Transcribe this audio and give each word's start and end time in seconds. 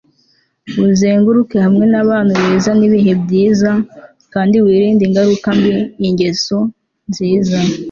uzenguruke 0.89 1.55
hamwe 1.65 1.85
n'abantu 1.91 2.31
beza 2.41 2.71
n'ibihe 2.79 3.13
byiza, 3.23 3.69
kandi 4.33 4.55
wirinde 4.65 5.01
ingaruka 5.05 5.47
mbi.- 5.59 5.73
ingeso 6.07 6.57
nziza 7.09 7.57